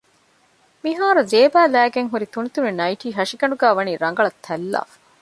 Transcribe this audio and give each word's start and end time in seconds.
މިހާރު 0.83 1.21
ޒޭބާ 1.31 1.61
ލައިގެންހުރި 1.73 2.25
ތުނިތުނި 2.33 2.71
ނައިޓީ 2.79 3.07
ހަށިގަނޑުގައި 3.17 3.75
ވަނީ 3.77 3.91
ރަނގަޅަށް 4.03 4.39
ތަތްލާފަ 4.45 4.95